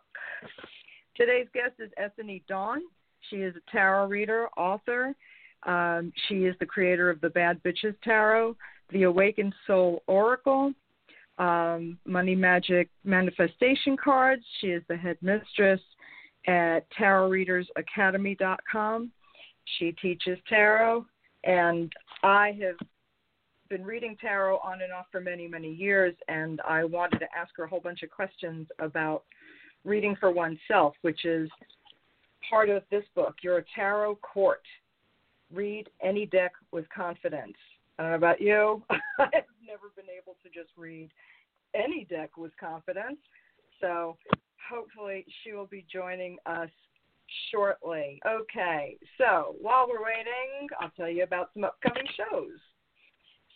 Today's 1.16 1.48
guest 1.54 1.74
is 1.80 1.92
Ethony 1.98 2.44
Dawn. 2.48 2.82
She 3.30 3.38
is 3.38 3.56
a 3.56 3.72
tarot 3.72 4.08
reader, 4.08 4.50
author, 4.58 5.16
um, 5.66 6.14
she 6.28 6.46
is 6.46 6.56
the 6.60 6.66
creator 6.66 7.10
of 7.10 7.22
the 7.22 7.30
Bad 7.30 7.64
Bitches 7.64 7.96
Tarot, 8.04 8.58
the 8.92 9.04
Awakened 9.04 9.56
Soul 9.66 10.04
Oracle, 10.08 10.74
um, 11.38 11.98
Money 12.06 12.36
Magic 12.36 12.90
Manifestation 13.04 13.96
Cards. 13.98 14.44
She 14.60 14.68
is 14.68 14.84
the 14.88 14.98
head 14.98 15.18
mistress 15.22 15.82
at 16.48 16.82
TarotReadersAcademy.com. 17.00 19.12
She 19.78 19.94
teaches 19.94 20.38
tarot, 20.50 21.06
and 21.44 21.94
I 22.22 22.58
have 22.62 22.76
been 23.70 23.86
reading 23.86 24.18
tarot 24.20 24.58
on 24.58 24.82
and 24.82 24.92
off 24.92 25.06
for 25.12 25.22
many, 25.22 25.48
many 25.48 25.74
years, 25.74 26.14
and 26.28 26.60
I 26.68 26.84
wanted 26.84 27.20
to 27.20 27.28
ask 27.36 27.56
her 27.58 27.64
a 27.64 27.68
whole 27.68 27.80
bunch 27.80 28.04
of 28.04 28.12
questions 28.12 28.68
about 28.80 29.24
reading 29.86 30.16
for 30.20 30.32
oneself, 30.32 30.96
which 31.02 31.26
is 31.26 31.50
part 32.50 32.70
of 32.70 32.84
this 32.92 33.06
book. 33.16 33.36
You're 33.42 33.60
a 33.60 33.66
tarot 33.74 34.18
court 34.18 34.62
read 35.54 35.90
any 36.02 36.26
deck 36.26 36.54
with 36.72 36.86
confidence. 36.90 37.54
I 37.98 38.04
don't 38.04 38.12
know 38.12 38.18
about 38.18 38.42
you. 38.42 38.82
I've 38.90 39.46
never 39.66 39.92
been 39.96 40.10
able 40.10 40.36
to 40.44 40.50
just 40.54 40.72
read 40.78 41.10
any 41.76 42.06
deck 42.06 42.38
with 42.38 42.52
confidence. 42.60 43.18
So 43.80 44.18
hopefully 44.70 45.26
she 45.44 45.54
will 45.54 45.68
be 45.68 45.86
joining 45.92 46.38
us 46.46 46.70
shortly. 47.52 48.22
Okay, 48.28 48.98
so 49.18 49.56
while 49.62 49.88
we're 49.88 50.04
waiting, 50.04 50.68
I'll 50.80 50.92
tell 50.96 51.10
you 51.10 51.24
about 51.24 51.50
some 51.54 51.64
upcoming 51.64 52.08
shows. 52.18 52.58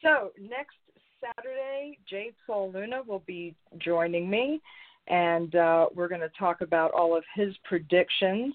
So 0.01 0.31
next 0.39 0.75
Saturday, 1.19 1.97
Jade 2.09 2.35
Soul 2.45 2.71
Luna 2.73 3.01
will 3.05 3.23
be 3.25 3.55
joining 3.79 4.29
me, 4.29 4.61
and 5.07 5.55
uh, 5.55 5.87
we're 5.95 6.07
going 6.07 6.21
to 6.21 6.31
talk 6.37 6.61
about 6.61 6.91
all 6.91 7.17
of 7.17 7.23
his 7.35 7.55
predictions 7.63 8.53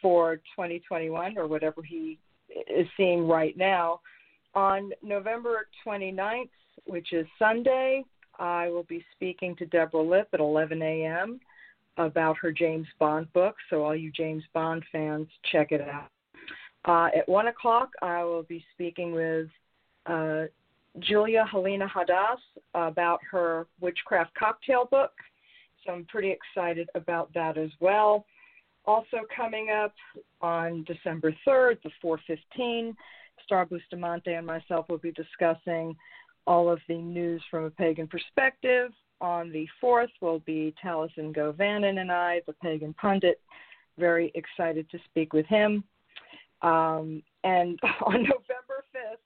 for 0.00 0.36
2021 0.56 1.36
or 1.36 1.46
whatever 1.46 1.82
he 1.82 2.18
is 2.68 2.86
seeing 2.96 3.26
right 3.26 3.56
now. 3.56 4.00
On 4.54 4.92
November 5.02 5.66
29th, 5.86 6.48
which 6.86 7.12
is 7.12 7.26
Sunday, 7.38 8.04
I 8.38 8.68
will 8.68 8.84
be 8.84 9.04
speaking 9.14 9.56
to 9.56 9.66
Deborah 9.66 10.02
Lipp 10.02 10.28
at 10.32 10.40
11 10.40 10.80
a.m. 10.82 11.40
about 11.96 12.36
her 12.38 12.52
James 12.52 12.86
Bond 12.98 13.32
book. 13.32 13.56
So, 13.70 13.84
all 13.84 13.96
you 13.96 14.10
James 14.10 14.44
Bond 14.52 14.84
fans, 14.92 15.28
check 15.50 15.72
it 15.72 15.80
out. 15.80 16.10
Uh, 16.84 17.08
at 17.16 17.28
1 17.28 17.48
o'clock, 17.48 17.90
I 18.02 18.22
will 18.24 18.42
be 18.42 18.64
speaking 18.74 19.12
with 19.12 19.48
uh, 20.06 20.44
Julia 21.00 21.48
Halina 21.52 21.88
Hadas 21.88 22.38
about 22.74 23.20
her 23.30 23.66
Witchcraft 23.80 24.34
Cocktail 24.34 24.86
book. 24.90 25.12
So, 25.84 25.92
I'm 25.92 26.04
pretty 26.04 26.30
excited 26.30 26.88
about 26.94 27.32
that 27.34 27.56
as 27.58 27.70
well. 27.80 28.26
Also 28.86 29.18
coming 29.34 29.70
up 29.70 29.94
on 30.40 30.84
December 30.84 31.34
3rd, 31.46 31.82
the 31.82 31.90
415, 32.02 32.96
Star 33.44 33.66
Bustamonte 33.66 34.36
and 34.36 34.46
myself 34.46 34.88
will 34.88 34.98
be 34.98 35.12
discussing 35.12 35.96
all 36.46 36.70
of 36.70 36.80
the 36.88 36.96
news 36.96 37.42
from 37.50 37.64
a 37.64 37.70
pagan 37.70 38.06
perspective. 38.06 38.92
On 39.20 39.50
the 39.50 39.66
4th 39.82 40.10
will 40.20 40.40
be 40.40 40.74
Taliesin 40.84 41.34
Govannon 41.34 42.00
and 42.00 42.12
I, 42.12 42.42
the 42.46 42.52
pagan 42.54 42.94
pundit. 42.94 43.40
Very 43.98 44.30
excited 44.34 44.90
to 44.90 44.98
speak 45.10 45.32
with 45.32 45.46
him. 45.46 45.84
Um, 46.62 47.22
and 47.42 47.78
on 48.06 48.22
November 48.22 48.84
5th, 48.94 49.18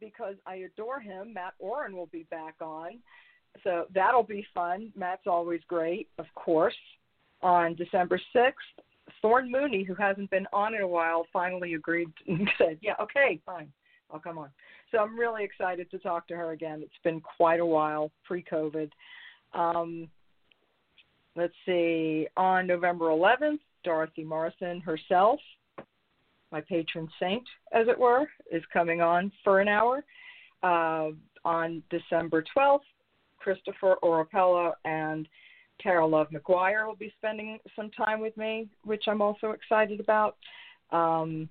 because 0.00 0.36
I 0.46 0.56
adore 0.56 1.00
him, 1.00 1.34
Mat 1.34 1.54
Auryn 1.62 1.92
will 1.92 2.06
be 2.06 2.24
back 2.30 2.54
on. 2.60 2.98
So 3.62 3.86
that'll 3.94 4.24
be 4.24 4.46
fun. 4.54 4.92
Matt's 4.96 5.26
always 5.26 5.60
great, 5.68 6.08
of 6.18 6.26
course. 6.34 6.74
On 7.42 7.74
December 7.74 8.20
6th, 8.34 8.52
Thorn 9.24 9.50
Mooney, 9.50 9.84
who 9.84 9.94
hasn't 9.94 10.28
been 10.30 10.46
on 10.52 10.74
in 10.74 10.82
a 10.82 10.86
while, 10.86 11.26
finally 11.32 11.72
agreed 11.72 12.10
and 12.28 12.46
said, 12.58 12.78
"Yeah, 12.82 12.92
okay, 13.00 13.40
fine, 13.46 13.72
I'll 14.10 14.20
come 14.20 14.36
on." 14.36 14.50
So 14.90 14.98
I'm 14.98 15.18
really 15.18 15.42
excited 15.42 15.90
to 15.92 15.98
talk 15.98 16.28
to 16.28 16.36
her 16.36 16.52
again. 16.52 16.82
It's 16.82 16.92
been 17.02 17.22
quite 17.22 17.58
a 17.58 17.64
while 17.64 18.12
pre-COVID. 18.24 18.90
Um, 19.54 20.08
let's 21.36 21.54
see. 21.64 22.28
On 22.36 22.66
November 22.66 23.06
11th, 23.06 23.60
Dorothy 23.82 24.24
Morrison 24.24 24.82
herself, 24.82 25.40
my 26.52 26.60
patron 26.60 27.08
saint, 27.18 27.44
as 27.72 27.88
it 27.88 27.98
were, 27.98 28.28
is 28.52 28.62
coming 28.74 29.00
on 29.00 29.32
for 29.42 29.60
an 29.60 29.68
hour. 29.68 30.04
Uh, 30.62 31.12
on 31.46 31.82
December 31.88 32.44
12th, 32.54 32.80
Christopher 33.38 33.96
Orapello 34.02 34.74
and 34.84 35.26
Tara 35.80 36.06
Love 36.06 36.30
Maguire 36.30 36.86
will 36.86 36.96
be 36.96 37.12
spending 37.18 37.58
some 37.76 37.90
time 37.90 38.20
with 38.20 38.36
me, 38.36 38.68
which 38.84 39.04
I'm 39.06 39.20
also 39.20 39.50
excited 39.50 40.00
about. 40.00 40.36
Um, 40.90 41.48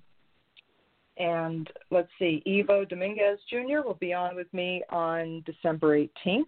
and 1.16 1.70
let's 1.90 2.08
see, 2.18 2.42
Ivo 2.46 2.84
Dominguez 2.84 3.38
Jr. 3.48 3.80
will 3.84 3.98
be 4.00 4.12
on 4.12 4.34
with 4.34 4.52
me 4.52 4.82
on 4.90 5.42
December 5.46 5.98
18th. 6.26 6.42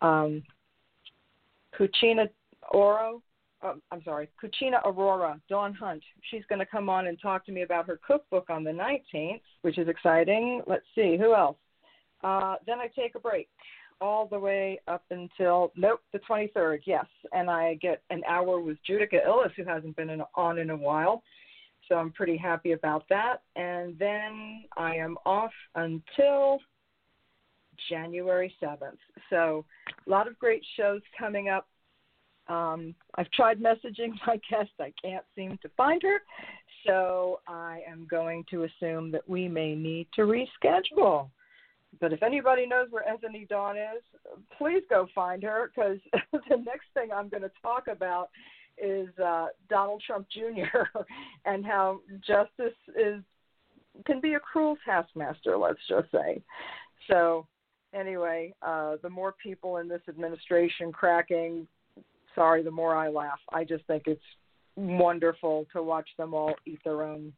Um, 0.00 0.42
Cucina 1.76 2.28
Oro, 2.72 3.20
uh, 3.62 3.74
I'm 3.90 4.02
sorry, 4.04 4.28
Cucina 4.40 4.80
Aurora, 4.84 5.40
Dawn 5.48 5.74
Hunt. 5.74 6.02
She's 6.30 6.44
going 6.48 6.60
to 6.60 6.66
come 6.66 6.88
on 6.88 7.08
and 7.08 7.20
talk 7.20 7.44
to 7.46 7.52
me 7.52 7.62
about 7.62 7.86
her 7.86 7.98
cookbook 8.06 8.48
on 8.48 8.62
the 8.62 8.70
19th, 8.70 9.40
which 9.62 9.78
is 9.78 9.88
exciting. 9.88 10.62
Let's 10.66 10.86
see, 10.94 11.16
who 11.18 11.34
else? 11.34 11.56
Uh, 12.22 12.56
then 12.66 12.78
I 12.78 12.88
take 12.88 13.14
a 13.16 13.20
break 13.20 13.48
all 14.00 14.26
the 14.26 14.38
way 14.38 14.80
up 14.88 15.04
until 15.10 15.72
nope 15.76 16.00
the 16.12 16.20
23rd. 16.20 16.80
Yes, 16.86 17.06
and 17.32 17.50
I 17.50 17.74
get 17.74 18.02
an 18.10 18.22
hour 18.28 18.60
with 18.60 18.78
Judika 18.88 19.26
Illes, 19.26 19.52
who 19.56 19.64
hasn't 19.64 19.96
been 19.96 20.10
in, 20.10 20.22
on 20.34 20.58
in 20.58 20.70
a 20.70 20.76
while. 20.76 21.22
So 21.88 21.94
I'm 21.94 22.12
pretty 22.12 22.36
happy 22.36 22.72
about 22.72 23.04
that. 23.08 23.42
And 23.56 23.98
then 23.98 24.64
I 24.76 24.96
am 24.96 25.16
off 25.24 25.52
until 25.74 26.58
January 27.88 28.54
7th. 28.62 28.98
So 29.30 29.64
a 30.06 30.10
lot 30.10 30.26
of 30.26 30.38
great 30.38 30.64
shows 30.76 31.00
coming 31.18 31.48
up. 31.48 31.66
Um, 32.48 32.94
I've 33.14 33.30
tried 33.30 33.60
messaging 33.60 34.12
my 34.26 34.40
guest. 34.50 34.70
I 34.80 34.92
can't 35.02 35.24
seem 35.34 35.58
to 35.62 35.68
find 35.76 36.02
her. 36.02 36.18
So 36.86 37.40
I 37.46 37.80
am 37.90 38.06
going 38.10 38.44
to 38.50 38.64
assume 38.64 39.10
that 39.12 39.28
we 39.28 39.48
may 39.48 39.74
need 39.74 40.08
to 40.14 40.22
reschedule. 40.22 41.30
But 42.00 42.12
if 42.12 42.22
anybody 42.22 42.66
knows 42.66 42.88
where 42.90 43.08
Ethony 43.08 43.46
Dawn 43.48 43.76
is, 43.76 44.02
please 44.56 44.82
go 44.88 45.08
find 45.14 45.42
her 45.42 45.70
because 45.74 45.98
the 46.32 46.56
next 46.56 46.86
thing 46.94 47.10
I'm 47.14 47.28
going 47.28 47.42
to 47.42 47.50
talk 47.62 47.88
about 47.88 48.28
is 48.82 49.08
uh, 49.18 49.46
Donald 49.68 50.02
Trump 50.06 50.26
Jr. 50.30 50.78
and 51.44 51.64
how 51.64 52.00
justice 52.26 52.76
is 52.96 53.22
can 54.06 54.20
be 54.20 54.34
a 54.34 54.40
cruel 54.40 54.76
taskmaster. 54.84 55.56
Let's 55.56 55.80
just 55.88 56.10
say. 56.12 56.40
So 57.10 57.46
anyway, 57.92 58.54
uh, 58.62 58.96
the 59.02 59.10
more 59.10 59.34
people 59.42 59.78
in 59.78 59.88
this 59.88 60.02
administration 60.08 60.92
cracking, 60.92 61.66
sorry, 62.34 62.62
the 62.62 62.70
more 62.70 62.94
I 62.94 63.08
laugh. 63.08 63.40
I 63.52 63.64
just 63.64 63.84
think 63.86 64.04
it's 64.06 64.20
wonderful 64.76 65.66
to 65.72 65.82
watch 65.82 66.08
them 66.16 66.34
all 66.34 66.54
eat 66.66 66.78
their 66.84 67.02
own. 67.02 67.32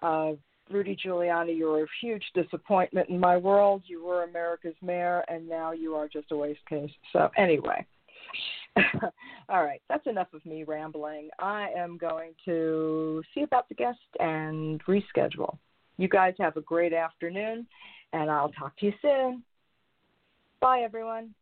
Uh, 0.00 0.32
Rudy 0.70 0.96
Giuliani, 0.96 1.56
you're 1.56 1.84
a 1.84 1.88
huge 2.00 2.24
disappointment 2.34 3.08
in 3.08 3.18
my 3.18 3.36
world. 3.36 3.82
You 3.86 4.04
were 4.04 4.24
America's 4.24 4.74
mayor, 4.80 5.24
and 5.28 5.48
now 5.48 5.72
you 5.72 5.94
are 5.94 6.08
just 6.08 6.30
a 6.32 6.36
waste 6.36 6.64
case. 6.68 6.90
So, 7.12 7.30
anyway. 7.36 7.84
All 9.48 9.64
right, 9.64 9.82
that's 9.88 10.06
enough 10.06 10.32
of 10.32 10.44
me 10.46 10.64
rambling. 10.64 11.28
I 11.38 11.68
am 11.76 11.98
going 11.98 12.32
to 12.46 13.22
see 13.34 13.42
about 13.42 13.68
the 13.68 13.74
guest 13.74 13.98
and 14.18 14.82
reschedule. 14.84 15.58
You 15.98 16.08
guys 16.08 16.34
have 16.38 16.56
a 16.56 16.62
great 16.62 16.94
afternoon, 16.94 17.66
and 18.12 18.30
I'll 18.30 18.48
talk 18.50 18.76
to 18.78 18.86
you 18.86 18.92
soon. 19.02 19.42
Bye, 20.60 20.80
everyone. 20.84 21.34